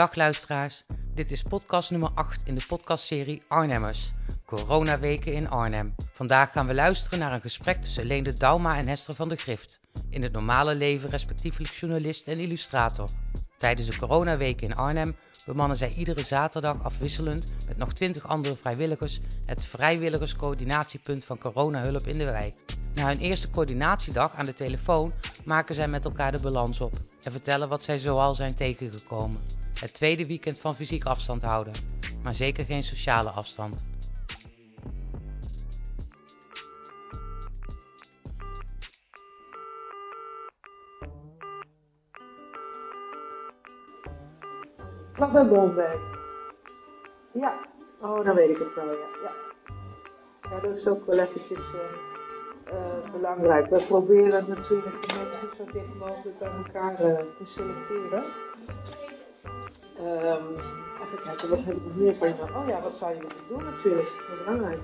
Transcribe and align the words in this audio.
Dag 0.00 0.14
luisteraars, 0.14 0.84
dit 1.14 1.30
is 1.30 1.42
podcast 1.42 1.90
nummer 1.90 2.10
8 2.14 2.40
in 2.44 2.54
de 2.54 2.64
podcastserie 2.68 3.42
Arnhemmers, 3.48 4.12
Coronaweken 4.46 5.32
in 5.32 5.48
Arnhem. 5.48 5.94
Vandaag 6.12 6.52
gaan 6.52 6.66
we 6.66 6.74
luisteren 6.74 7.18
naar 7.18 7.32
een 7.32 7.40
gesprek 7.40 7.82
tussen 7.82 8.04
Leende 8.04 8.34
Dauma 8.34 8.76
en 8.76 8.88
Hester 8.88 9.14
van 9.14 9.28
der 9.28 9.38
Grift, 9.38 9.80
in 10.10 10.22
het 10.22 10.32
normale 10.32 10.74
leven 10.74 11.10
respectievelijk 11.10 11.72
journalist 11.72 12.26
en 12.26 12.38
illustrator. 12.38 13.08
Tijdens 13.58 13.88
de 13.88 13.96
coronaweken 13.96 14.68
in 14.68 14.76
Arnhem 14.76 15.16
bemannen 15.46 15.76
zij 15.76 15.92
iedere 15.94 16.22
zaterdag 16.22 16.82
afwisselend 16.82 17.52
met 17.66 17.76
nog 17.76 17.92
20 17.92 18.26
andere 18.26 18.56
vrijwilligers 18.56 19.20
het 19.46 19.64
vrijwilligerscoördinatiepunt 19.64 21.24
van 21.24 21.38
coronahulp 21.38 22.06
in 22.06 22.18
de 22.18 22.24
wijk. 22.24 22.54
Na 22.94 23.06
hun 23.06 23.18
eerste 23.18 23.50
coördinatiedag 23.50 24.34
aan 24.34 24.46
de 24.46 24.54
telefoon 24.54 25.12
maken 25.44 25.74
zij 25.74 25.88
met 25.88 26.04
elkaar 26.04 26.32
de 26.32 26.40
balans 26.40 26.80
op 26.80 26.92
en 27.22 27.32
vertellen 27.32 27.68
wat 27.68 27.82
zij 27.82 27.98
zoal 27.98 28.34
zijn 28.34 28.54
tegengekomen. 28.54 29.59
Het 29.80 29.94
tweede 29.94 30.26
weekend 30.26 30.58
van 30.58 30.76
fysiek 30.76 31.04
afstand 31.04 31.42
houden, 31.42 31.74
maar 32.22 32.34
zeker 32.34 32.64
geen 32.64 32.82
sociale 32.82 33.30
afstand. 33.30 33.84
Mag 45.18 45.48
bij. 45.74 45.98
Ja. 47.32 47.54
Oh, 48.00 48.24
dan 48.24 48.34
weet 48.34 48.50
ik 48.50 48.58
het 48.58 48.74
wel, 48.74 48.92
ja. 48.92 49.30
Ja, 50.42 50.60
dat 50.60 50.76
is 50.76 50.86
ook 50.86 51.06
wel 51.06 51.18
eventjes 51.18 51.58
uh, 51.58 52.72
uh, 52.72 53.12
belangrijk. 53.12 53.70
We 53.70 53.84
proberen 53.88 54.48
natuurlijk 54.48 55.06
de 55.06 55.12
mensen 55.14 55.56
zo 55.56 55.72
dicht 55.72 55.94
mogelijk 55.98 56.38
bij 56.38 56.50
elkaar 56.50 56.92
uh, 56.92 57.16
te 57.16 57.44
selecteren. 57.44 58.49
Um, 60.02 60.56
even 61.02 61.22
kijken, 61.24 61.48
wat 61.48 61.64
heb 61.64 61.76
ik 61.76 61.84
nog 61.84 61.96
meer 61.96 62.14
van 62.14 62.28
je? 62.28 62.34
Oh 62.34 62.68
ja, 62.68 62.80
wat 62.82 62.94
zou 62.94 63.14
je 63.14 63.20
willen 63.20 63.36
doen 63.48 63.64
natuurlijk? 63.64 64.08
Dat 64.08 64.38
is 64.38 64.44
belangrijk. 64.44 64.80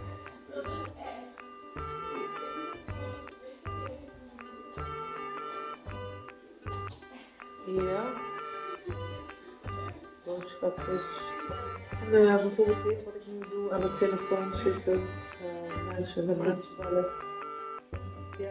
Ja. 7.67 8.05
Boodschap 10.25 10.79
is. 10.79 11.25
Nou 12.11 12.25
ja, 12.25 12.37
bijvoorbeeld 12.37 12.85
dit 12.85 13.05
wat 13.05 13.15
ik 13.15 13.27
nu 13.27 13.39
doe 13.51 13.73
aan 13.73 13.81
de 13.81 13.97
telefoon 13.99 14.55
zitten. 14.55 14.95
Uh, 14.95 15.89
mensen 15.89 16.27
met 16.27 16.39
mensen 16.39 16.77
bellen. 16.81 17.07
Ja. 18.39 18.51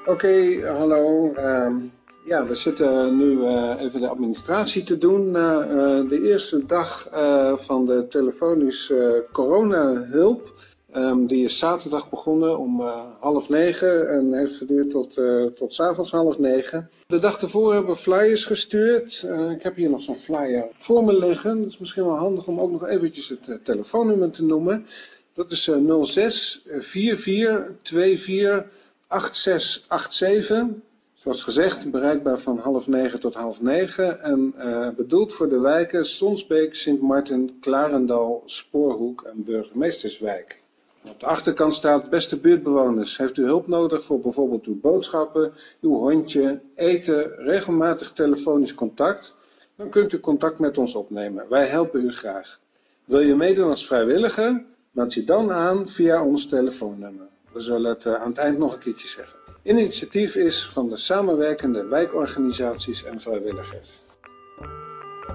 Oké, 0.00 0.10
okay, 0.10 0.60
hallo. 0.60 1.32
Um, 1.34 1.92
ja, 2.28 2.46
we 2.46 2.54
zitten 2.54 3.16
nu 3.16 3.30
uh, 3.30 3.74
even 3.78 4.00
de 4.00 4.08
administratie 4.08 4.82
te 4.82 4.98
doen 4.98 5.30
na 5.30 5.66
uh, 5.66 6.08
de 6.08 6.20
eerste 6.22 6.66
dag 6.66 7.08
van 7.56 7.86
de 7.86 8.06
telefonische 8.08 9.26
coronahulp. 9.32 10.66
Um, 10.94 11.26
die 11.26 11.44
is 11.44 11.58
zaterdag 11.58 12.10
begonnen 12.10 12.58
om 12.58 12.80
half 13.20 13.48
negen 13.48 14.10
en 14.10 14.32
heeft 14.32 14.56
geduurd 14.56 14.90
tot, 14.90 15.20
tot 15.56 15.74
s 15.74 15.80
avonds 15.80 16.10
half 16.10 16.38
negen. 16.38 16.90
De 17.06 17.18
dag 17.18 17.42
ervoor 17.42 17.74
hebben 17.74 17.94
we 17.94 18.00
flyers 18.00 18.44
gestuurd. 18.44 19.26
ik 19.50 19.62
heb 19.62 19.76
hier 19.76 19.90
nog 19.90 20.02
zo'n 20.02 20.16
flyer 20.16 20.68
voor 20.78 21.04
me 21.04 21.18
liggen. 21.18 21.58
Het 21.58 21.68
is 21.68 21.78
misschien 21.78 22.04
wel 22.04 22.16
handig 22.16 22.46
om 22.46 22.60
ook 22.60 22.70
nog 22.70 22.86
eventjes 22.86 23.28
het 23.28 23.64
telefoonnummer 23.64 24.30
te 24.30 24.44
noemen. 24.44 24.86
Dat 25.34 25.50
is 25.50 25.70
06 26.02 26.64
44 26.78 27.74
24 27.82 28.64
8687. 29.06 30.86
Zoals 31.22 31.42
gezegd, 31.42 31.90
bereikbaar 31.90 32.38
van 32.38 32.58
half 32.58 32.86
negen 32.86 33.20
tot 33.20 33.34
half 33.34 33.60
negen 33.60 34.22
en 34.22 34.54
uh, 34.58 34.88
bedoeld 34.90 35.34
voor 35.34 35.48
de 35.48 35.60
wijken 35.60 36.06
Sonsbeek, 36.06 36.74
Sint 36.74 37.00
Martin, 37.00 37.56
Klarendal, 37.60 38.42
Spoorhoek 38.44 39.22
en 39.22 39.44
Burgemeesterswijk. 39.44 40.60
Op 41.04 41.20
de 41.20 41.26
achterkant 41.26 41.74
staat, 41.74 42.10
beste 42.10 42.40
buurtbewoners, 42.40 43.16
heeft 43.16 43.36
u 43.36 43.44
hulp 43.44 43.66
nodig 43.66 44.04
voor 44.04 44.20
bijvoorbeeld 44.20 44.66
uw 44.66 44.80
boodschappen, 44.80 45.52
uw 45.80 45.94
hondje, 45.94 46.60
eten, 46.74 47.34
regelmatig 47.36 48.12
telefonisch 48.12 48.74
contact? 48.74 49.34
Dan 49.76 49.90
kunt 49.90 50.12
u 50.12 50.20
contact 50.20 50.58
met 50.58 50.78
ons 50.78 50.94
opnemen. 50.94 51.48
Wij 51.48 51.68
helpen 51.68 52.04
u 52.04 52.12
graag. 52.12 52.58
Wil 53.04 53.20
je 53.20 53.34
meedoen 53.34 53.68
als 53.68 53.86
vrijwilliger? 53.86 54.64
Meld 54.90 55.14
je 55.14 55.24
dan 55.24 55.52
aan 55.52 55.88
via 55.88 56.24
ons 56.24 56.48
telefoonnummer. 56.48 57.26
We 57.52 57.60
zullen 57.60 57.90
het 57.90 58.04
uh, 58.04 58.14
aan 58.14 58.28
het 58.28 58.38
eind 58.38 58.58
nog 58.58 58.72
een 58.72 58.78
keertje 58.78 59.08
zeggen. 59.08 59.47
Initiatief 59.68 60.34
is 60.34 60.70
van 60.72 60.88
de 60.88 60.96
samenwerkende 60.96 61.86
wijkorganisaties 61.86 63.04
en 63.04 63.20
vrijwilligers. 63.20 64.02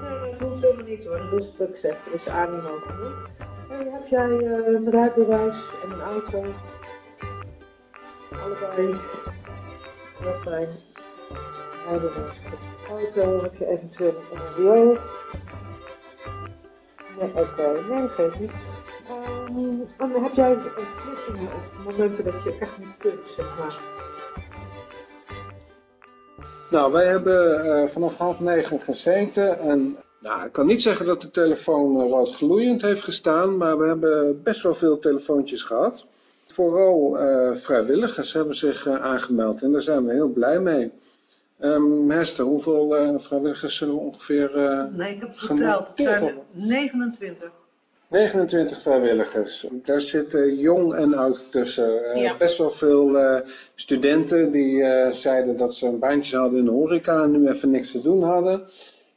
Nee, 0.02 0.32
dat 0.32 0.40
hoeft 0.40 0.62
helemaal 0.62 0.86
niet 0.86 1.06
hoor, 1.06 1.18
dat 1.18 1.40
is 1.40 1.58
wat 1.58 1.70
ik 1.70 1.76
zeg, 1.76 1.98
dat 2.04 2.14
is 2.14 2.28
animo. 2.28 2.80
Hey, 3.68 3.90
heb 3.92 4.08
jij 4.08 4.30
uh, 4.30 4.68
een 4.68 4.90
rijbewijs 4.90 5.56
en 5.84 5.92
een 5.92 6.02
auto? 6.02 6.46
Allebei. 8.32 9.00
Heel 10.20 10.36
fijn. 10.42 10.70
Rijbewijs, 11.90 12.38
auto, 12.90 13.42
heb 13.42 13.56
je 13.56 13.68
eventueel 13.68 14.16
een 14.32 14.64
MBO? 14.64 14.98
Nee, 17.20 17.30
oké, 17.30 17.40
okay. 17.40 17.82
nee, 17.90 18.08
geef 18.08 18.40
niet. 18.40 18.52
En 19.98 20.24
heb 20.24 20.34
jij 20.34 20.58
verplichtingen 20.58 21.54
op 21.54 21.84
momenten 21.84 22.24
dat 22.24 22.44
je 22.44 22.58
echt 22.60 22.78
niet 22.78 22.98
kunt, 22.98 23.28
zeg 23.36 23.58
maar? 23.58 23.93
Nou, 26.74 26.92
wij 26.92 27.08
hebben 27.08 27.66
uh, 27.66 27.90
vanaf 27.90 28.18
half 28.18 28.40
negen 28.40 28.80
gezeten 28.80 29.60
en 29.60 29.98
nou, 30.20 30.46
ik 30.46 30.52
kan 30.52 30.66
niet 30.66 30.82
zeggen 30.82 31.06
dat 31.06 31.22
de 31.22 31.32
telefoon 31.32 31.96
uh, 31.96 32.10
rood 32.10 32.36
gloeiend 32.36 32.82
heeft 32.82 33.04
gestaan, 33.04 33.58
maar 33.58 33.78
we 33.78 33.88
hebben 33.88 34.44
best 34.44 34.62
wel 34.62 34.76
veel 34.76 35.00
telefoontjes 35.00 35.64
gehad. 35.64 36.06
Vooral 36.48 37.22
uh, 37.22 37.56
vrijwilligers 37.56 38.34
hebben 38.34 38.56
zich 38.56 38.88
aangemeld 38.88 39.62
en 39.62 39.72
daar 39.72 39.82
zijn 39.82 40.06
we 40.06 40.14
heel 40.14 40.30
blij 40.30 40.60
mee. 40.60 40.92
Um, 41.60 42.12
Hester, 42.12 42.46
hoeveel 42.46 43.20
vrijwilligers 43.20 43.78
zullen 43.78 43.96
we 43.96 44.02
ongeveer... 44.02 44.52
nee, 44.92 45.14
ik 45.14 45.20
heb 45.20 45.30
het 45.30 45.40
geteld. 45.40 45.88
Het 45.88 45.98
zijn 45.98 46.40
29. 46.52 47.52
29 48.14 48.82
vrijwilligers. 48.82 49.68
Daar 49.72 50.02
zitten 50.02 50.56
jong 50.56 50.94
en 50.94 51.14
oud 51.14 51.52
tussen. 51.52 52.16
Uh, 52.16 52.22
ja. 52.22 52.38
Best 52.38 52.58
wel 52.58 52.72
veel 52.72 53.16
uh, 53.16 53.40
studenten 53.76 54.52
die 54.52 54.76
uh, 54.76 55.12
zeiden 55.12 55.58
dat 55.58 55.76
ze 55.76 55.86
een 55.86 56.00
baantje 56.00 56.38
hadden 56.38 56.60
in 56.60 56.66
de 56.66 56.72
horeca 56.72 57.24
en 57.24 57.32
nu 57.32 57.48
even 57.48 57.72
niks 57.72 57.92
te 57.92 58.02
doen 58.02 58.24
hadden. 58.24 58.64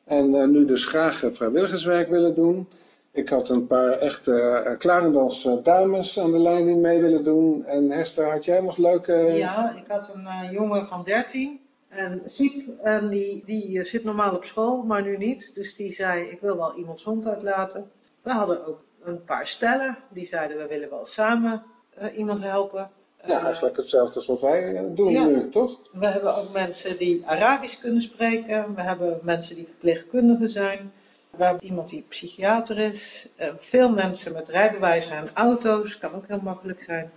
En 0.04 0.50
nu 0.50 0.64
dus 0.64 0.84
graag 0.84 1.22
vrijwilligerswerk 1.32 2.08
willen 2.08 2.34
doen. 2.34 2.68
Ik 3.12 3.28
had 3.28 3.48
een 3.48 3.66
paar 3.66 3.98
echte 3.98 4.76
Klarendals 4.78 5.48
dames 5.62 6.18
aan 6.18 6.32
de 6.32 6.38
lijn 6.38 6.66
die 6.66 6.76
mee 6.76 7.00
willen 7.00 7.24
doen. 7.24 7.64
En 7.64 7.90
Hester, 7.90 8.30
had 8.30 8.44
jij 8.44 8.60
nog 8.60 8.76
leuke... 8.76 9.12
Ja, 9.12 9.74
ik 9.76 9.84
had 9.88 10.10
een 10.14 10.52
jongen 10.52 10.86
van 10.86 11.04
13 11.04 11.60
en 11.88 12.22
ziek. 12.26 12.68
En 12.82 13.08
die, 13.08 13.42
die 13.44 13.84
zit 13.84 14.04
normaal 14.04 14.34
op 14.34 14.44
school, 14.44 14.82
maar 14.82 15.02
nu 15.02 15.16
niet. 15.16 15.50
Dus 15.54 15.76
die 15.76 15.92
zei, 15.92 16.28
ik 16.28 16.40
wil 16.40 16.56
wel 16.56 16.76
iemands 16.76 17.04
hond 17.04 17.26
uitlaten. 17.26 17.90
We 18.26 18.32
hadden 18.32 18.66
ook 18.66 18.81
een 19.04 19.25
paar 19.25 19.47
stellen 19.47 19.98
die 20.10 20.26
zeiden 20.26 20.56
we 20.56 20.66
willen 20.66 20.91
wel 20.91 21.06
samen 21.06 21.62
uh, 22.03 22.19
iemand 22.19 22.42
helpen. 22.42 22.91
Ja, 23.25 23.44
eigenlijk 23.44 23.76
hetzelfde 23.76 24.14
als 24.14 24.26
wat 24.26 24.41
wij 24.41 24.92
doen 24.94 25.10
ja. 25.10 25.25
nu, 25.25 25.50
toch? 25.50 25.78
We 25.92 26.06
hebben 26.06 26.36
ook 26.36 26.53
mensen 26.53 26.98
die 26.98 27.26
Arabisch 27.26 27.81
kunnen 27.81 28.03
spreken. 28.03 28.75
We 28.75 28.81
hebben 28.81 29.19
mensen 29.22 29.56
die 29.56 29.66
verpleegkundigen 29.66 30.48
zijn. 30.48 30.92
We 31.31 31.44
hebben 31.44 31.65
iemand 31.65 31.91
die 31.91 32.06
psychiater 32.09 32.78
is. 32.78 33.28
Uh, 33.41 33.48
veel 33.59 33.88
mensen 33.88 34.32
met 34.32 34.48
rijbewijzen 34.48 35.16
en 35.16 35.31
auto's, 35.34 35.98
kan 35.98 36.15
ook 36.15 36.26
heel 36.26 36.41
makkelijk 36.42 36.83
zijn. 36.83 37.10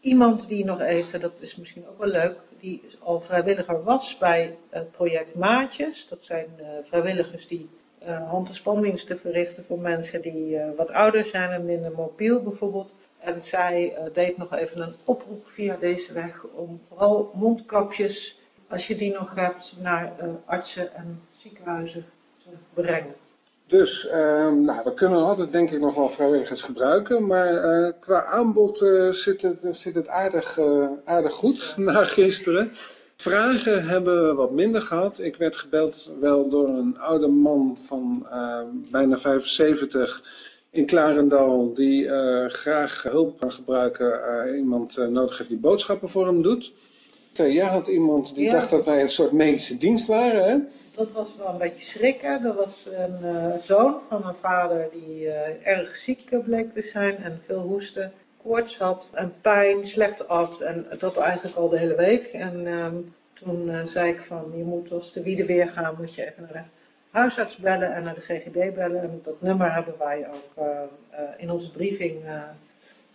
Iemand 0.00 0.48
die 0.48 0.64
nog 0.64 0.80
even, 0.80 1.20
dat 1.20 1.40
is 1.40 1.56
misschien 1.56 1.88
ook 1.88 1.98
wel 1.98 2.08
leuk, 2.08 2.36
die 2.60 2.82
al 3.02 3.20
vrijwilliger 3.20 3.84
was 3.84 4.16
bij 4.18 4.56
het 4.70 4.90
project 4.90 5.34
Maatjes. 5.34 6.06
Dat 6.10 6.22
zijn 6.22 6.46
uh, 6.60 6.66
vrijwilligers 6.88 7.48
die 7.48 7.68
uh, 8.02 8.30
hand- 8.30 8.48
en 8.48 8.54
spandiensten 8.54 9.18
verrichten 9.18 9.64
voor 9.66 9.78
mensen 9.78 10.22
die 10.22 10.54
uh, 10.54 10.64
wat 10.76 10.90
ouder 10.90 11.24
zijn 11.24 11.50
en 11.50 11.64
minder 11.64 11.92
mobiel 11.92 12.42
bijvoorbeeld. 12.42 12.94
En 13.18 13.42
zij 13.42 13.92
uh, 13.92 14.14
deed 14.14 14.36
nog 14.36 14.54
even 14.54 14.80
een 14.80 14.94
oproep 15.04 15.46
via 15.46 15.76
deze 15.80 16.12
weg 16.12 16.44
om 16.54 16.80
vooral 16.88 17.30
mondkapjes, 17.34 18.38
als 18.68 18.86
je 18.86 18.96
die 18.96 19.12
nog 19.12 19.34
hebt, 19.34 19.76
naar 19.80 20.12
artsen 20.44 20.94
en 20.94 21.20
ziekenhuizen 21.30 22.04
te 22.42 22.48
brengen. 22.74 23.14
Dus, 23.66 24.06
ehm, 24.06 24.64
nou, 24.64 24.80
we 24.84 24.94
kunnen 24.94 25.18
altijd 25.18 25.52
denk 25.52 25.70
ik 25.70 25.80
nog 25.80 25.94
wel 25.94 26.08
vrijwilligers 26.08 26.62
gebruiken, 26.62 27.26
maar 27.26 27.92
qua 27.92 28.24
aanbod 28.24 28.78
zit, 29.10 29.42
het, 29.42 29.58
zit 29.70 29.94
het 29.94 30.08
aardig, 30.08 30.58
aardig 31.04 31.34
goed 31.34 31.74
na 31.76 32.04
gisteren. 32.04 32.72
Vragen 33.16 33.86
hebben 33.88 34.26
we 34.28 34.34
wat 34.34 34.50
minder 34.50 34.82
gehad. 34.82 35.18
Ik 35.18 35.36
werd 35.36 35.56
gebeld 35.56 36.12
wel 36.20 36.48
door 36.48 36.68
een 36.68 36.98
oude 36.98 37.26
man 37.26 37.78
van 37.86 38.26
uh, 38.32 38.60
bijna 38.90 39.18
75 39.18 40.22
in 40.70 40.86
Klarendal 40.86 41.74
die 41.74 42.04
uh, 42.04 42.48
graag 42.48 43.02
hulp 43.02 43.38
kan 43.40 43.52
gebruiken. 43.52 44.20
Uh, 44.46 44.56
iemand 44.58 44.96
nodig 44.96 45.38
heeft 45.38 45.50
die 45.50 45.58
boodschappen 45.58 46.08
voor 46.08 46.26
hem 46.26 46.42
doet. 46.42 46.72
Jij 47.32 47.66
had 47.66 47.86
iemand 47.86 48.34
die 48.34 48.44
Ja. 48.44 48.52
dacht 48.52 48.70
dat 48.70 48.84
wij 48.84 49.00
een 49.00 49.08
soort 49.08 49.32
medische 49.32 49.78
dienst 49.78 50.06
waren, 50.06 50.44
hè? 50.50 50.58
Dat 50.94 51.12
was 51.12 51.28
wel 51.38 51.48
een 51.48 51.58
beetje 51.58 51.84
schrikken. 51.84 52.44
Er 52.44 52.54
was 52.54 52.86
een 52.86 53.22
eh, 53.22 53.58
zoon 53.62 53.96
van 54.08 54.20
mijn 54.22 54.34
vader 54.40 54.88
die 54.92 55.28
eh, 55.28 55.66
erg 55.66 55.96
ziek 55.96 56.30
eh, 56.30 56.44
bleek 56.44 56.72
te 56.74 56.82
zijn 56.92 57.16
en 57.16 57.40
veel 57.46 57.60
hoesten, 57.60 58.12
koorts 58.46 58.76
had 58.78 59.08
en 59.12 59.34
pijn, 59.40 59.86
slecht 59.86 60.28
at 60.28 60.60
en 60.60 60.86
dat 60.98 61.16
eigenlijk 61.16 61.56
al 61.56 61.68
de 61.68 61.78
hele 61.78 61.94
week. 61.94 62.32
En 62.32 62.66
ehm, 62.66 62.96
toen 63.32 63.70
eh, 63.70 63.86
zei 63.86 64.12
ik 64.12 64.24
van 64.26 64.52
je 64.56 64.62
moet 64.62 64.92
als 64.92 65.12
de 65.12 65.22
wiede 65.22 65.46
weer 65.46 65.68
gaan, 65.68 65.94
moet 65.98 66.14
je 66.14 66.26
even 66.26 66.42
naar 66.42 66.52
de 66.52 66.68
huisarts 67.10 67.56
bellen 67.56 67.94
en 67.94 68.02
naar 68.02 68.14
de 68.14 68.20
GGD 68.20 68.74
bellen. 68.74 69.00
En 69.00 69.20
dat 69.22 69.40
nummer 69.40 69.74
hebben 69.74 69.94
wij 69.98 70.28
ook 70.28 70.64
eh, 70.64 70.82
eh, 71.10 71.20
in 71.36 71.50
onze 71.50 71.70
briefing 71.70 72.24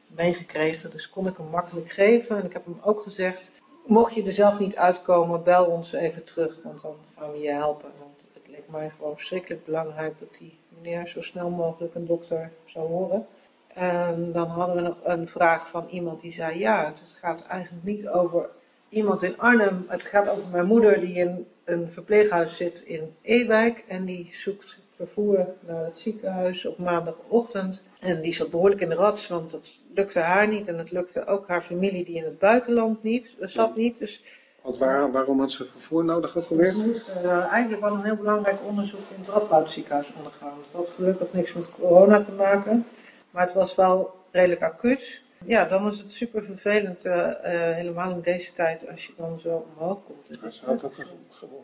meegekregen, 0.07 0.91
dus 0.91 1.09
kon 1.09 1.27
ik 1.27 1.37
hem 1.37 1.47
makkelijk 1.47 1.91
geven. 1.91 2.37
En 2.37 2.45
ik 2.45 2.53
heb 2.53 2.65
hem 2.65 2.79
ook 2.81 3.03
gezegd, 3.03 3.51
mocht 3.85 4.13
je 4.13 4.23
er 4.23 4.33
zelf 4.33 4.59
niet 4.59 4.75
uitkomen, 4.75 5.43
bel 5.43 5.65
ons 5.65 5.93
even 5.93 6.23
terug, 6.23 6.59
want 6.63 6.81
dan 6.81 6.95
gaan 7.17 7.31
we 7.31 7.37
je 7.37 7.51
helpen. 7.51 7.91
Want 7.99 8.19
het 8.33 8.47
leek 8.47 8.67
mij 8.69 8.89
gewoon 8.89 9.15
verschrikkelijk 9.15 9.65
belangrijk 9.65 10.19
dat 10.19 10.29
die 10.39 10.57
meneer 10.81 11.07
zo 11.07 11.21
snel 11.21 11.49
mogelijk 11.49 11.95
een 11.95 12.05
dokter 12.05 12.51
zou 12.65 12.87
horen. 12.87 13.27
En 13.73 14.31
dan 14.31 14.47
hadden 14.47 14.75
we 14.75 14.81
nog 14.81 14.97
een 15.03 15.27
vraag 15.27 15.69
van 15.69 15.87
iemand 15.89 16.21
die 16.21 16.33
zei, 16.33 16.59
ja, 16.59 16.85
het 16.85 17.17
gaat 17.21 17.45
eigenlijk 17.47 17.83
niet 17.83 18.07
over 18.07 18.49
iemand 18.89 19.23
in 19.23 19.39
Arnhem. 19.39 19.85
Het 19.87 20.01
gaat 20.01 20.29
over 20.29 20.47
mijn 20.51 20.65
moeder 20.65 20.99
die 20.99 21.15
in 21.15 21.47
een 21.63 21.89
verpleeghuis 21.91 22.57
zit 22.57 22.81
in 22.81 23.15
Ewijk 23.21 23.83
en 23.87 24.05
die 24.05 24.33
zoekt 24.43 24.79
vervoer 24.95 25.47
naar 25.67 25.85
het 25.85 25.97
ziekenhuis 25.97 26.65
op 26.65 26.77
maandagochtend. 26.77 27.81
En 27.99 28.21
die 28.21 28.33
zat 28.33 28.49
behoorlijk 28.49 28.81
in 28.81 28.89
de 28.89 28.95
rats, 28.95 29.27
want 29.27 29.51
dat 29.51 29.69
lukte 29.93 30.19
haar 30.19 30.47
niet 30.47 30.67
en 30.67 30.77
het 30.77 30.91
lukte 30.91 31.25
ook 31.25 31.47
haar 31.47 31.61
familie 31.61 32.05
die 32.05 32.15
in 32.15 32.23
het 32.23 32.39
buitenland 32.39 33.03
niet, 33.03 33.35
eh, 33.39 33.47
zat 33.47 33.75
niet. 33.75 33.99
Dus 33.99 34.23
Want 34.61 34.77
waar, 34.77 35.11
waarom 35.11 35.39
had 35.39 35.51
ze 35.51 35.65
vervoer 35.65 36.05
nodig 36.05 36.37
ook 36.37 36.49
alweer? 36.49 36.71
ze 36.71 36.77
moest 36.77 37.07
eh, 37.07 37.45
eigenlijk 37.51 37.81
wel 37.81 37.93
een 37.93 38.03
heel 38.03 38.15
belangrijk 38.15 38.57
onderzoek 38.67 38.99
in 39.15 39.23
het 39.23 39.27
Radboud 39.27 39.71
ziekenhuis 39.71 40.13
ondergaan. 40.17 40.57
Dat 40.71 40.85
had 40.85 40.95
gelukkig 40.95 41.33
niks 41.33 41.53
met 41.53 41.71
corona 41.71 42.23
te 42.23 42.31
maken, 42.31 42.85
maar 43.31 43.45
het 43.45 43.53
was 43.53 43.75
wel 43.75 44.13
redelijk 44.31 44.61
acuut. 44.63 45.21
Ja, 45.45 45.65
dan 45.65 45.87
is 45.87 45.99
het 45.99 46.11
super 46.11 46.43
vervelend, 46.43 47.05
eh, 47.05 47.29
eh, 47.29 47.75
helemaal 47.75 48.11
in 48.11 48.21
deze 48.21 48.53
tijd, 48.53 48.89
als 48.89 49.05
je 49.05 49.13
dan 49.17 49.39
zo 49.39 49.67
omhoog 49.75 49.99
komt. 50.05 50.53
Ze 50.53 50.65
had 50.65 50.83
ook 50.83 50.95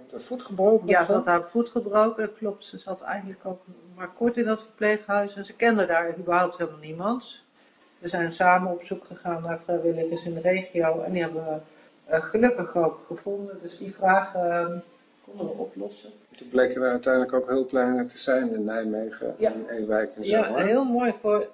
de 0.10 0.20
voet 0.20 0.42
gebroken. 0.42 0.88
ja, 0.88 1.06
ze 1.06 1.12
had 1.12 1.26
haar 1.26 1.50
voet 1.50 1.70
gebroken, 1.70 2.26
dat 2.26 2.38
klopt. 2.38 2.64
Ze 2.64 2.78
zat 2.78 3.02
eigenlijk 3.02 3.46
ook 3.46 3.62
maar 3.96 4.10
kort 4.10 4.38
in 4.38 4.46
dat 4.46 4.62
verpleeghuis 4.62 5.36
en 5.36 5.46
ze 5.46 5.54
kende 5.54 5.86
daar 5.86 6.18
überhaupt 6.18 6.58
helemaal 6.58 6.80
niemand. 6.80 7.44
We 8.00 8.10
zijn 8.10 8.34
samen 8.34 8.72
op 8.72 8.84
zoek 8.84 9.06
gegaan 9.06 9.42
naar 9.42 9.60
vrijwilligers 9.64 10.26
in 10.26 10.34
de 10.34 10.42
regio 10.42 11.02
en 11.02 11.12
die 11.12 11.22
hebben 11.22 11.46
we 11.46 11.60
eh, 12.06 12.24
gelukkig 12.24 12.76
ook 12.76 13.00
gevonden. 13.08 13.60
Dus 13.62 13.78
die 13.78 13.94
vragen 13.94 14.52
eh, 14.52 14.80
konden 15.28 15.46
we 15.56 15.62
oplossen. 15.62 16.10
Toen 16.38 16.50
bleken 16.50 16.82
er 16.82 16.90
uiteindelijk 16.92 17.34
ook 17.34 17.48
hulplijnen 17.50 18.08
te 18.08 18.18
zijn 18.18 18.54
in 18.54 18.64
Nijmegen 18.64 19.36
Ja. 19.38 19.52
en 19.52 19.70
Ewijk 19.70 20.16
en 20.16 20.24
zo. 20.24 20.30
Ja, 20.30 20.56
heel 20.56 20.84
mooi 20.84 21.14
voor, 21.22 21.48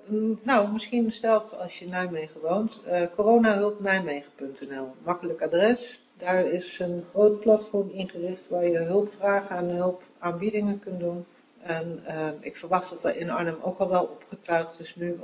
nou 0.44 0.72
misschien 0.72 1.12
stel 1.12 1.40
als 1.42 1.78
je 1.80 1.86
in 1.86 1.92
Nijmegen 1.92 2.42
woont, 2.42 2.82
eh 2.86 3.02
coronahulpnijmegen.nl. 3.16 4.88
Makkelijk 5.04 5.42
adres. 5.42 6.02
Daar 6.18 6.46
is 6.46 6.80
een 6.80 7.04
groot 7.10 7.40
platform 7.40 7.90
ingericht 7.90 8.50
waar 8.50 8.68
je 8.68 8.78
hulpvragen 8.78 9.58
en 9.58 9.70
hulpaanbiedingen 9.70 10.80
kunt 10.80 11.00
doen. 11.00 11.26
En 11.62 12.02
eh, 12.06 12.28
ik 12.40 12.56
verwacht 12.56 12.90
dat 12.90 13.04
er 13.04 13.16
in 13.18 13.30
Arnhem 13.30 13.58
ook 13.62 13.80
al 13.80 13.90
wel 13.90 14.04
opgetuigd 14.04 14.80
is 14.80 14.96
nu. 14.96 15.20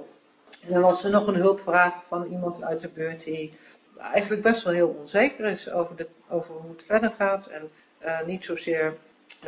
En 0.67 0.73
dan 0.73 0.81
was 0.81 1.03
er 1.03 1.09
nog 1.11 1.27
een 1.27 1.35
hulpvraag 1.35 1.93
van 2.07 2.25
iemand 2.31 2.63
uit 2.63 2.81
de 2.81 2.89
buurt 2.93 3.23
die 3.23 3.53
eigenlijk 3.97 4.41
best 4.41 4.63
wel 4.63 4.73
heel 4.73 4.95
onzeker 4.99 5.45
is 5.45 5.69
over, 5.71 5.95
de, 5.95 6.07
over 6.29 6.53
hoe 6.53 6.71
het 6.71 6.83
verder 6.85 7.09
gaat. 7.09 7.47
En 7.47 7.69
eh, 7.99 8.25
niet 8.25 8.43
zozeer 8.43 8.97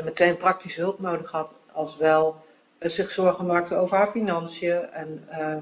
meteen 0.04 0.38
praktische 0.38 0.82
hulp 0.82 1.00
nodig 1.00 1.32
had, 1.32 1.56
als 1.72 1.98
wel 1.98 2.36
eh, 2.82 2.90
zich 2.90 3.12
zorgen 3.12 3.46
maakte 3.46 3.76
over 3.76 3.98
haar 3.98 4.12
financiën. 4.12 4.90
En 4.92 5.24
eh, 5.30 5.58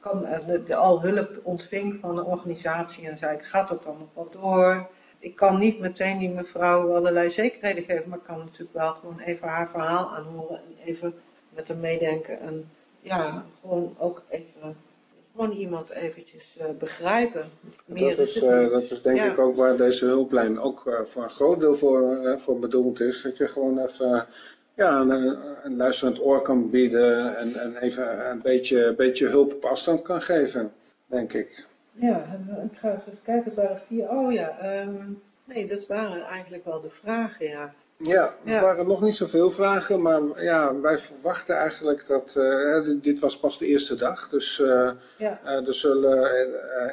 kan, 0.00 0.24
eh, 0.26 0.78
al 0.78 1.02
hulp 1.02 1.40
ontving 1.42 1.98
van 2.00 2.14
de 2.14 2.24
organisatie 2.24 3.08
en 3.08 3.18
zei 3.18 3.38
gaat 3.40 3.68
dat 3.68 3.82
dan 3.84 3.98
nog 3.98 4.08
wel 4.14 4.40
door? 4.40 4.88
Ik 5.18 5.36
kan 5.36 5.58
niet 5.58 5.80
meteen 5.80 6.18
die 6.18 6.30
mevrouw 6.30 6.94
allerlei 6.94 7.30
zekerheden 7.30 7.84
geven, 7.84 8.08
maar 8.08 8.18
ik 8.18 8.24
kan 8.24 8.38
natuurlijk 8.38 8.72
wel 8.72 8.92
gewoon 8.92 9.20
even 9.20 9.48
haar 9.48 9.68
verhaal 9.70 10.10
aanhoren 10.16 10.56
en 10.56 10.76
even 10.84 11.14
met 11.54 11.68
hem 11.68 11.80
meedenken. 11.80 12.40
En 12.40 12.70
ja, 13.00 13.44
gewoon 13.60 13.94
ook 13.98 14.22
even, 14.28 14.76
gewoon 15.38 15.56
iemand 15.56 15.90
eventjes 15.90 16.56
eh, 16.58 16.66
begrijpen. 16.78 17.44
Meer 17.86 18.16
Dat 18.16 18.26
is 18.26 18.36
eh, 18.36 18.70
dat 18.70 18.82
is 18.90 19.02
denk 19.02 19.16
Ja. 19.16 19.32
ik 19.32 19.38
ook 19.38 19.56
waar 19.56 19.76
deze 19.76 20.04
hulplijn 20.04 20.60
ook 20.60 20.86
eh, 20.86 21.00
voor 21.04 21.22
een 21.22 21.30
groot 21.30 21.60
deel 21.60 21.76
voor, 21.76 22.38
voor 22.40 22.58
bedoeld 22.58 23.00
is. 23.00 23.22
Dat 23.22 23.36
je 23.36 23.48
gewoon 23.48 23.78
even 23.78 24.26
ja, 24.74 25.00
een, 25.00 25.38
een 25.62 25.76
luisterend 25.76 26.20
oor 26.24 26.42
kan 26.42 26.70
bieden 26.70 27.36
en, 27.36 27.54
en 27.54 27.76
even 27.76 28.30
een 28.30 28.40
beetje, 28.42 28.94
beetje 28.96 29.26
hulp 29.26 29.52
op 29.54 29.64
afstand 29.64 30.02
kan 30.02 30.22
geven, 30.22 30.72
denk 31.06 31.32
ik. 31.32 31.66
Ja, 31.92 32.24
ik 32.72 32.78
ga 32.78 32.94
even 32.94 33.18
kijken, 33.22 33.44
het 33.44 33.54
waren 33.54 33.80
vier. 33.86 34.10
Oh 34.10 34.32
ja, 34.32 34.58
ehm, 34.58 34.94
nee, 35.44 35.66
dat 35.66 35.86
waren 35.86 36.22
eigenlijk 36.22 36.64
wel 36.64 36.80
de 36.80 36.90
vragen, 36.90 37.46
ja. 37.46 37.74
Ja, 38.02 38.34
er 38.44 38.52
Ja. 38.52 38.60
waren 38.60 38.86
nog 38.86 39.00
niet 39.00 39.14
zoveel 39.14 39.50
vragen, 39.50 40.02
maar 40.02 40.42
ja, 40.42 40.80
wij 40.80 40.98
verwachten 40.98 41.56
eigenlijk 41.56 42.06
dat, 42.06 42.36
eh, 42.36 42.84
dit, 42.84 43.02
dit 43.02 43.18
was 43.18 43.38
pas 43.38 43.58
de 43.58 43.66
eerste 43.66 43.94
dag, 43.94 44.28
dus 44.28 44.60
eh, 44.60 44.90
Ja, 45.16 45.40
eh, 45.44 45.66
er 45.66 45.74
zullen 45.74 46.46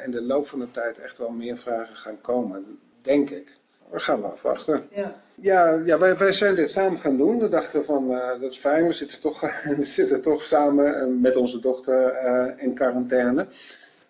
in 0.04 0.10
de 0.10 0.22
loop 0.22 0.46
van 0.46 0.58
de 0.58 0.70
tijd 0.70 0.98
echt 0.98 1.18
wel 1.18 1.30
meer 1.30 1.56
vragen 1.56 1.96
gaan 1.96 2.20
komen, 2.20 2.78
denk 3.02 3.30
ik. 3.30 3.56
We 3.90 3.98
gaan 4.00 4.20
wel 4.20 4.30
afwachten. 4.30 4.86
ja. 4.90 5.14
Ja, 5.34 5.70
ja 5.84 5.98
wij, 5.98 6.16
wij 6.16 6.32
zijn 6.32 6.54
dit 6.54 6.70
samen 6.70 6.98
gaan 6.98 7.16
doen. 7.16 7.38
We 7.38 7.48
dachten 7.48 7.84
van, 7.84 8.08
dat 8.40 8.50
is 8.50 8.58
fijn, 8.58 8.86
we 8.86 8.92
zitten 8.92 9.20
toch, 9.20 9.40
we 9.76 9.84
zitten 9.84 10.20
toch 10.22 10.42
samen 10.42 11.20
met 11.20 11.36
onze 11.36 11.60
dochter 11.60 12.14
in 12.58 12.74
quarantaine. 12.74 13.46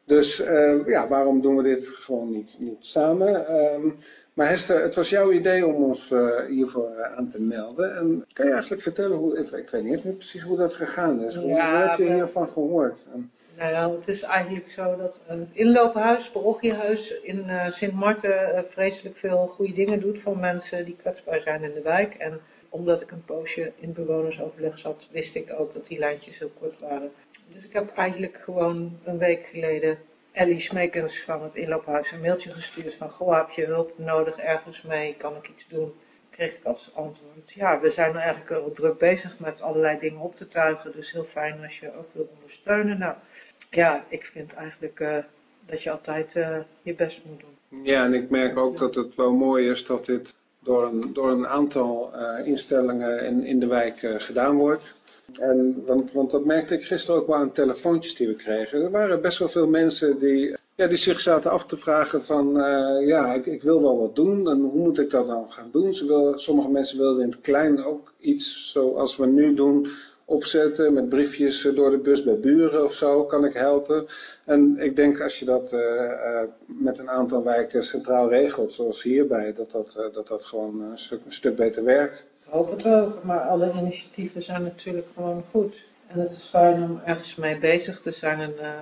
Dus 0.04 0.36
ja, 0.84 1.08
waarom 1.08 1.40
doen 1.42 1.56
we 1.56 1.62
dit 1.62 1.86
gewoon 1.86 2.30
niet, 2.30 2.54
niet 2.58 2.78
samen? 2.80 3.46
Ehm, 3.46 3.90
maar 4.36 4.48
Hester, 4.48 4.82
het 4.82 4.94
was 4.94 5.08
jouw 5.08 5.32
idee 5.32 5.66
om 5.66 5.74
ons 5.84 6.10
eh, 6.10 6.44
hiervoor 6.48 6.90
eh, 6.96 7.16
aan 7.16 7.30
te 7.30 7.40
melden. 7.40 7.96
En 7.96 8.24
kan 8.32 8.46
je 8.46 8.52
eigenlijk 8.52 8.82
vertellen, 8.82 9.16
hoe, 9.16 9.38
ik, 9.38 9.50
ik 9.50 9.70
weet 9.70 9.82
niet 9.84 10.04
meer 10.04 10.12
precies 10.14 10.42
hoe 10.42 10.56
dat 10.56 10.74
gegaan 10.74 11.24
is. 11.24 11.34
Hoe, 11.34 11.46
Ja, 11.48 11.88
heb 11.88 11.98
je 11.98 12.04
we- 12.04 12.12
hiervan 12.14 12.48
gehoord? 12.48 13.06
En- 13.12 13.30
Nou 13.58 13.70
ja, 13.70 13.90
het 13.90 14.08
is 14.08 14.22
eigenlijk 14.22 14.70
zo 14.70 14.96
dat 14.96 15.20
eh, 15.26 15.36
het 15.38 15.48
inloophuis, 15.52 16.30
parochiehuis 16.30 17.20
in 17.22 17.48
eh, 17.48 17.70
Sint 17.72 17.92
Maarten 17.94 18.54
eh, 18.54 18.62
vreselijk 18.68 19.16
veel 19.16 19.46
goede 19.46 19.72
dingen 19.72 20.00
doet 20.00 20.20
voor 20.22 20.38
mensen 20.38 20.84
die 20.84 20.96
kwetsbaar 20.96 21.40
zijn 21.40 21.62
in 21.62 21.74
de 21.74 21.82
wijk. 21.82 22.14
En 22.14 22.40
omdat 22.68 23.00
ik 23.00 23.10
een 23.10 23.24
poosje 23.24 23.72
in 23.80 23.92
bewonersoverleg 23.92 24.78
zat, 24.78 25.08
wist 25.10 25.34
ik 25.34 25.54
ook 25.58 25.74
dat 25.74 25.86
die 25.86 25.98
lijntjes 25.98 26.38
heel 26.38 26.50
kort 26.60 26.80
waren. 26.80 27.10
Dus 27.52 27.64
ik 27.64 27.72
heb 27.72 27.92
eigenlijk 27.96 28.36
gewoon 28.44 28.98
een 29.04 29.18
week 29.18 29.46
geleden 29.46 29.98
Ellie 30.36 30.60
Smekens 30.60 31.22
van 31.24 31.42
het 31.42 31.54
inloophuis 31.54 32.12
een 32.12 32.20
mailtje 32.20 32.50
gestuurd 32.50 32.94
van 32.94 33.10
goh, 33.10 33.36
heb 33.36 33.50
je 33.50 33.64
hulp 33.64 33.98
nodig 33.98 34.36
ergens 34.36 34.82
mee, 34.82 35.14
kan 35.18 35.36
ik 35.36 35.48
iets 35.48 35.66
doen? 35.68 35.92
Kreeg 36.30 36.50
ik 36.50 36.64
als 36.64 36.90
antwoord, 36.94 37.52
ja, 37.52 37.80
we 37.80 37.90
zijn 37.90 38.16
eigenlijk 38.16 38.48
wel 38.48 38.72
druk 38.72 38.98
bezig 38.98 39.38
met 39.38 39.60
allerlei 39.60 39.98
dingen 39.98 40.20
op 40.20 40.36
te 40.36 40.48
tuigen, 40.48 40.92
dus 40.92 41.12
heel 41.12 41.24
fijn 41.24 41.62
als 41.62 41.78
je 41.78 41.96
ook 41.98 42.08
wil 42.12 42.28
ondersteunen. 42.34 42.98
Nou, 42.98 43.14
ja, 43.70 44.04
ik 44.08 44.24
vind 44.24 44.54
eigenlijk 44.54 45.00
eh, 45.00 45.18
dat 45.66 45.82
je 45.82 45.90
altijd 45.90 46.36
eh, 46.36 46.58
je 46.82 46.94
best 46.94 47.20
moet 47.24 47.40
doen. 47.40 47.84
Ja, 47.84 48.04
en 48.04 48.14
ik 48.14 48.30
merk 48.30 48.58
ook 48.58 48.78
dat 48.78 48.94
het 48.94 49.14
wel 49.14 49.32
mooi 49.32 49.70
is 49.70 49.86
dat 49.86 50.04
dit 50.06 50.34
door 50.58 50.86
een, 50.86 51.12
door 51.12 51.30
een 51.30 51.46
aantal 51.46 52.14
eh, 52.14 52.46
instellingen 52.46 53.24
in, 53.24 53.44
in 53.44 53.58
de 53.58 53.66
wijk 53.66 53.98
gedaan 54.18 54.56
wordt. 54.56 54.94
En, 55.32 55.82
want, 55.86 56.12
want 56.12 56.30
dat 56.30 56.44
merkte 56.44 56.74
ik 56.74 56.84
gisteren 56.84 57.20
ook 57.20 57.26
wel 57.26 57.36
aan 57.36 57.52
telefoontjes 57.52 58.14
die 58.14 58.26
we 58.26 58.34
kregen. 58.34 58.82
Er 58.82 58.90
waren 58.90 59.20
best 59.20 59.38
wel 59.38 59.48
veel 59.48 59.68
mensen 59.68 60.18
die, 60.18 60.56
ja, 60.74 60.86
die 60.86 60.98
zich 60.98 61.20
zaten 61.20 61.50
af 61.50 61.66
te 61.66 61.76
vragen 61.76 62.24
van, 62.24 62.60
eh, 62.60 63.06
ja, 63.06 63.34
ik, 63.34 63.46
ik 63.46 63.62
wil 63.62 63.82
wel 63.82 63.98
wat 63.98 64.14
doen 64.14 64.48
en 64.48 64.60
hoe 64.60 64.80
moet 64.82 64.98
ik 64.98 65.10
dat 65.10 65.26
dan 65.26 65.50
gaan 65.50 65.68
doen? 65.72 65.94
Sommige 66.34 66.68
mensen 66.68 66.98
wilden 66.98 67.22
in 67.22 67.30
het 67.30 67.40
klein 67.40 67.84
ook 67.84 68.12
iets 68.18 68.70
zoals 68.72 69.16
we 69.16 69.26
nu 69.26 69.54
doen 69.54 69.88
opzetten 70.24 70.92
met 70.92 71.08
briefjes 71.08 71.68
door 71.74 71.90
de 71.90 71.98
bus 71.98 72.22
bij 72.22 72.38
buren 72.38 72.84
of 72.84 72.94
zo, 72.94 73.24
kan 73.24 73.44
ik 73.44 73.52
helpen. 73.52 74.06
En 74.44 74.78
ik 74.78 74.96
denk 74.96 75.20
als 75.20 75.38
je 75.38 75.44
dat 75.44 75.72
eh, 75.72 76.10
eh, 76.10 76.48
met 76.66 76.98
een 76.98 77.10
aantal 77.10 77.44
wijken 77.44 77.82
centraal 77.82 78.28
regelt, 78.28 78.72
zoals 78.72 79.02
hierbij, 79.02 79.52
dat 79.52 79.70
dat, 79.70 80.10
dat, 80.12 80.26
dat 80.26 80.44
gewoon 80.44 80.80
een 80.80 80.98
stuk, 80.98 81.20
een 81.24 81.32
stuk 81.32 81.56
beter 81.56 81.84
werkt. 81.84 82.24
Ik 82.46 82.52
hoop 82.52 82.70
het 82.70 82.86
ook, 82.86 83.22
maar 83.24 83.40
alle 83.40 83.72
initiatieven 83.72 84.42
zijn 84.42 84.62
natuurlijk 84.62 85.06
gewoon 85.14 85.44
goed. 85.50 85.74
En 86.06 86.20
het 86.20 86.30
is 86.30 86.48
fijn 86.50 86.82
om 86.82 87.00
ergens 87.04 87.34
mee 87.34 87.58
bezig 87.58 88.00
te 88.00 88.10
zijn 88.10 88.40
en 88.40 88.58
eh, 88.58 88.72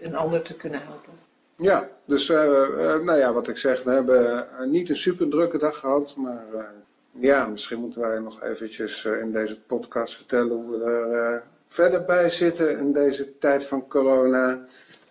een 0.00 0.14
ander 0.14 0.42
te 0.42 0.54
kunnen 0.54 0.80
helpen. 0.82 1.12
Ja, 1.56 1.88
dus 2.04 2.28
eh, 2.28 2.62
eh, 2.62 3.02
nou 3.02 3.18
ja, 3.18 3.32
wat 3.32 3.48
ik 3.48 3.56
zeg, 3.56 3.82
we 3.82 3.90
hebben 3.90 4.46
niet 4.70 4.88
een 4.88 4.96
super 4.96 5.28
drukke 5.28 5.58
dag 5.58 5.78
gehad, 5.78 6.16
maar 6.16 6.44
ja, 7.10 7.46
misschien 7.46 7.80
moeten 7.80 8.00
wij 8.00 8.18
nog 8.18 8.42
eventjes 8.42 9.04
in 9.04 9.32
deze 9.32 9.60
podcast 9.60 10.16
vertellen 10.16 10.56
hoe 10.56 10.78
we 10.78 10.84
er 10.84 11.42
verder 11.66 12.04
bij 12.04 12.30
zitten 12.30 12.78
in 12.78 12.92
deze 12.92 13.38
tijd 13.38 13.66
van 13.66 13.88
corona. 13.88 14.66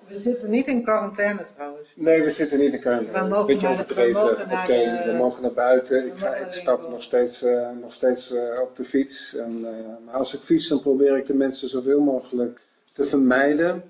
We 0.10 0.20
zitten 0.20 0.50
niet 0.50 0.68
in 0.68 0.84
quarantaine 0.84 1.46
trouwens. 1.56 1.90
Nee, 1.96 2.24
we 2.24 2.30
zitten 2.30 2.60
niet 2.60 2.74
in 2.74 2.80
quarantaine. 2.80 3.24
We 3.24 3.30
mogen 3.30 3.46
beetje 3.46 3.68
naar 3.68 3.76
we 3.76 3.82
overdreven. 3.84 4.22
mogen 4.22 4.44
Oké, 4.44 4.54
naar 4.54 4.68
de- 5.06 5.12
we 5.12 5.18
mogen 5.18 5.42
naar 5.42 5.54
buiten. 5.54 6.06
Ik, 6.06 6.14
ga, 6.16 6.36
ik 6.36 6.54
stap 6.54 6.90
nog 6.90 7.02
steeds, 7.04 7.42
eh, 7.42 7.70
nog 7.82 7.94
steeds 7.94 8.32
eh, 8.34 8.62
op 8.62 8.76
de 8.76 8.84
fiets. 8.84 9.36
En, 9.36 9.66
eh, 9.66 10.06
maar 10.06 10.14
als 10.16 10.34
ik 10.34 10.40
fiets, 10.40 10.68
dan 10.68 10.82
probeer 10.82 11.18
ik 11.18 11.26
de 11.26 11.34
mensen 11.34 11.68
zoveel 11.68 12.00
mogelijk 12.00 12.60
te 12.94 13.06
vermijden. 13.06 13.84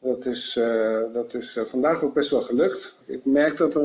Dat 0.00 0.26
is, 0.26 0.60
dat 1.12 1.34
is 1.34 1.58
vandaag 1.70 2.02
ook 2.02 2.14
best 2.14 2.30
wel 2.30 2.42
gelukt. 2.42 2.94
Ik 3.06 3.24
merk 3.24 3.56
dat 3.56 3.74
er 3.74 3.82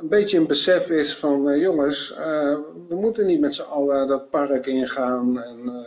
een 0.00 0.08
beetje 0.08 0.38
een 0.38 0.46
besef 0.46 0.88
is 0.88 1.14
van... 1.16 1.58
jongens, 1.58 2.14
we 2.88 2.94
moeten 2.94 3.26
niet 3.26 3.40
met 3.40 3.54
z'n 3.54 3.62
allen 3.62 4.06
dat 4.08 4.30
park 4.30 4.66
ingaan 4.66 5.40
en, 5.42 5.86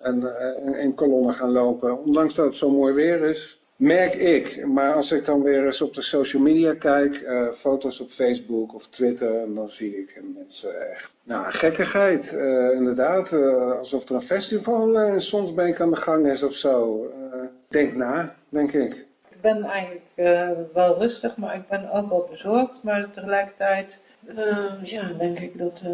en 0.00 0.22
in, 0.64 0.74
in 0.74 0.94
kolonnen 0.94 1.34
gaan 1.34 1.50
lopen. 1.52 1.98
Ondanks 2.04 2.34
dat 2.34 2.44
het 2.46 2.54
zo 2.54 2.70
mooi 2.70 2.94
weer 2.94 3.22
is, 3.22 3.60
merk 3.76 4.14
ik. 4.14 4.66
Maar 4.66 4.92
als 4.94 5.12
ik 5.12 5.24
dan 5.24 5.42
weer 5.42 5.64
eens 5.64 5.80
op 5.82 5.94
de 5.94 6.02
social 6.02 6.42
media 6.42 6.74
kijk... 6.74 7.14
eh, 7.16 7.52
foto's 7.52 8.00
op 8.00 8.10
Facebook 8.10 8.74
of 8.74 8.86
Twitter... 8.88 9.40
en 9.42 9.54
dan 9.54 9.68
zie 9.68 9.98
ik 9.98 10.20
mensen 10.34 10.90
echt... 10.90 11.10
Nou, 11.22 11.50
gekkigheid, 11.52 12.32
eh, 12.32 12.70
inderdaad. 12.72 13.32
eh, 13.32 13.78
alsof 13.78 14.08
er 14.08 14.14
een 14.14 14.22
festival 14.22 14.98
eh, 14.98 15.14
in 15.14 15.22
Sonsbeek 15.22 15.80
aan 15.80 15.90
de 15.90 15.96
gang 15.96 16.26
is 16.26 16.42
of 16.42 16.54
zo. 16.54 17.04
Eh, 17.32 17.38
denk 17.68 17.94
na, 17.94 18.34
denk 18.48 18.72
ik. 18.72 19.06
Ik 19.30 19.40
ben 19.40 19.62
eigenlijk 19.64 20.04
eh, 20.14 20.50
wel 20.74 20.98
rustig, 20.98 21.36
maar 21.36 21.54
ik 21.54 21.68
ben 21.68 21.90
ook 21.90 22.08
wel 22.08 22.28
bezorgd. 22.30 22.82
Maar 22.82 23.10
tegelijkertijd 23.14 23.98
eh, 24.36 24.72
ja, 24.82 25.12
denk 25.18 25.38
ik 25.38 25.58
dat, 25.58 25.80
eh, 25.84 25.90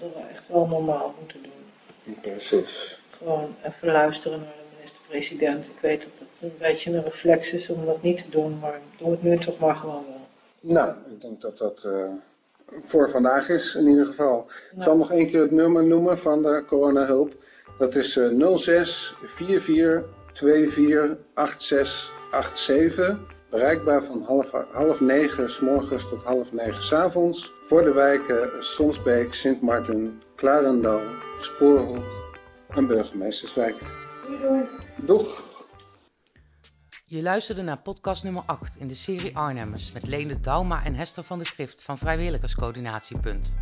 dat 0.00 0.14
we 0.14 0.20
echt 0.32 0.48
wel 0.48 0.66
normaal 0.66 1.14
moeten 1.20 1.38
doen. 1.42 2.14
Precies. 2.20 2.98
Gewoon 3.10 3.54
even 3.66 3.88
luisteren 3.92 4.38
naar 4.40 4.54
de 5.10 5.16
minister-president. 5.16 5.64
Ik 5.64 5.80
weet 5.80 6.00
dat 6.00 6.18
het 6.18 6.28
een 6.40 6.58
beetje 6.58 6.90
een 6.90 7.02
reflex 7.02 7.52
is 7.52 7.68
om 7.68 7.84
dat 7.84 8.02
niet 8.02 8.16
te 8.16 8.30
doen, 8.30 8.58
maar 8.58 8.80
doe 8.98 9.10
het 9.10 9.22
nu 9.22 9.38
toch 9.38 9.58
maar 9.58 9.76
gewoon 9.76 10.04
wel. 10.06 10.26
Nou, 10.60 10.94
ik 11.10 11.20
denk 11.20 11.40
dat 11.40 11.58
dat 11.58 11.84
eh, 11.84 12.08
voor 12.84 13.10
vandaag 13.10 13.48
is 13.48 13.74
in 13.74 13.86
ieder 13.86 14.06
geval. 14.06 14.46
Ik 14.76 14.82
zal 14.82 14.96
nog 14.96 15.10
één 15.10 15.30
keer 15.30 15.40
het 15.40 15.50
nummer 15.50 15.84
noemen 15.84 16.18
van 16.18 16.42
de 16.42 16.64
coronahulp. 16.66 17.32
Dat 17.78 17.94
is 17.94 18.16
eh 18.16 18.56
06 18.56 19.14
44 19.36 20.04
24 20.32 21.18
86 21.58 22.58
87. 22.58 23.18
Bereikbaar 23.50 24.04
van 24.04 24.22
half, 24.22 24.50
half 24.72 25.00
negen 25.00 25.50
s 25.50 25.60
morgens 25.60 26.08
tot 26.08 26.22
half 26.22 26.52
negen 26.52 26.82
s 26.82 26.92
avonds. 26.92 27.52
Voor 27.66 27.82
de 27.82 27.92
wijken 27.92 28.50
Sonsbeek, 28.58 29.34
Sint 29.34 29.62
Maarten, 29.62 30.22
Klarendal, 30.34 31.00
Spoorhoek 31.40 32.04
en 32.68 32.86
Burgemeesterswijk. 32.86 33.76
Doeg! 35.06 35.42
Je 37.04 37.22
luisterde 37.22 37.62
naar 37.62 37.82
podcast 37.82 38.22
nummer 38.22 38.42
8 38.46 38.76
in 38.76 38.88
de 38.88 38.94
serie 38.94 39.36
Arnhemmers 39.36 39.92
met 39.92 40.06
Leende 40.06 40.40
Dauma 40.40 40.84
en 40.84 40.94
Hester 40.94 41.24
van 41.24 41.38
de 41.38 41.44
Grift 41.44 41.82
van 41.82 41.98
Vrijwilligerscoördinatiepunt. 41.98 43.54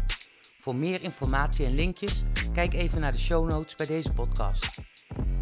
Voor 0.60 0.74
meer 0.74 1.02
informatie 1.02 1.66
en 1.66 1.74
linkjes, 1.74 2.22
kijk 2.52 2.74
even 2.74 3.00
naar 3.00 3.12
de 3.12 3.18
show 3.18 3.50
notes 3.50 3.74
bij 3.74 3.86
deze 3.86 4.12
podcast. 4.12 4.78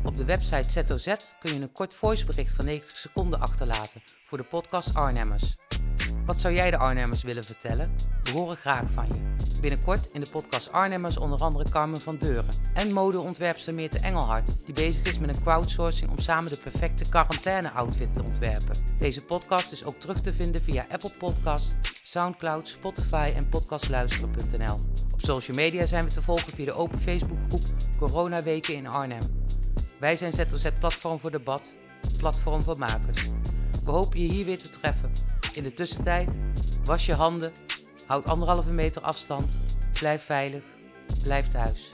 Op 0.05 0.17
de 0.17 0.25
website 0.25 0.85
ZOZ 0.87 1.15
kun 1.41 1.55
je 1.55 1.61
een 1.61 1.73
kort 1.73 1.95
voicebericht 1.95 2.57
van 2.57 2.65
90 2.65 2.97
seconden 2.97 3.41
achterlaten 3.41 4.03
voor 4.27 4.39
de 4.39 4.45
podcast 4.45 4.95
Arnhemmers. 4.95 5.57
Wat 6.27 6.41
zou 6.41 6.55
jij 6.55 6.71
de 6.71 6.77
Arnhemmers 6.77 7.23
willen 7.23 7.45
vertellen? 7.45 7.95
We 8.23 8.31
horen 8.31 8.57
graag 8.57 8.91
van 8.95 9.07
je. 9.07 9.61
Binnenkort 9.61 10.09
in 10.13 10.21
de 10.21 10.31
podcast 10.31 10.73
Arnhemmers 10.73 11.19
onder 11.19 11.41
andere 11.41 11.71
Carmen 11.71 12.01
van 12.01 12.17
Deuren 12.17 12.55
en 12.75 12.93
modeontwerpster 12.93 13.75
Meerte 13.75 13.99
Engelhard, 13.99 14.65
die 14.65 14.75
bezig 14.75 15.05
is 15.05 15.19
met 15.19 15.29
een 15.29 15.43
crowdsourcing 15.43 16.11
om 16.11 16.19
samen 16.19 16.51
de 16.51 16.59
perfecte 16.59 17.09
quarantaine-outfit 17.09 18.15
te 18.15 18.23
ontwerpen. 18.23 18.77
Deze 18.99 19.23
podcast 19.23 19.73
is 19.73 19.85
ook 19.85 19.95
terug 19.95 20.21
te 20.21 20.33
vinden 20.33 20.63
via 20.63 20.87
Apple 20.91 21.13
Podcast, 21.19 21.77
Soundcloud, 22.03 22.69
Spotify 22.69 23.33
en 23.35 23.49
podcastluisteren.nl. 23.49 24.81
Op 25.13 25.21
social 25.21 25.57
media 25.57 25.87
zijn 25.87 26.05
we 26.05 26.13
te 26.13 26.23
volgen 26.23 26.53
via 26.53 26.65
de 26.65 26.73
open 26.73 27.01
Facebookgroep 27.01 27.65
Coronaweken 27.99 28.75
in 28.75 28.87
Arnhem. 28.87 29.47
Wij 29.99 30.17
zijn 30.17 30.33
ZOZ 30.33 30.69
Platform 30.79 31.21
voor 31.21 31.31
Debat, 31.31 31.75
platform 32.19 32.63
voor 32.63 32.79
makers. 32.79 33.29
We 33.85 33.91
hopen 33.91 34.21
je 34.21 34.29
hier 34.29 34.45
weer 34.45 34.59
te 34.59 34.71
treffen. 34.71 35.36
In 35.57 35.63
de 35.63 35.73
tussentijd, 35.73 36.29
was 36.85 37.07
je 37.07 37.15
handen, 37.15 37.53
houd 38.07 38.25
anderhalve 38.25 38.73
meter 38.73 39.03
afstand, 39.03 39.51
blijf 39.93 40.25
veilig, 40.25 40.63
blijf 41.23 41.49
thuis. 41.49 41.91